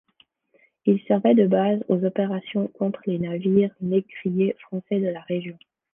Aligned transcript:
Il 0.87 0.99
servait 1.03 1.35
de 1.35 1.45
base 1.45 1.85
aux 1.87 2.03
opérations 2.05 2.65
contre 2.69 3.01
les 3.05 3.19
navires 3.19 3.69
négriers 3.81 4.55
français 4.57 4.99
de 4.99 5.09
la 5.09 5.21
région. 5.21 5.59